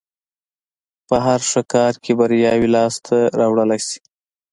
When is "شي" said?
3.87-3.99